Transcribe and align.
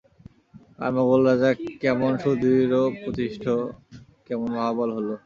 আর 0.79 0.89
মোগল 0.95 1.21
রাজা 1.29 1.49
কেমন 1.81 2.11
সুদৃঢ়প্রতিষ্ঠ, 2.23 3.43
কেমন 4.27 4.47
মহাবল 4.55 4.89
হল। 4.97 5.07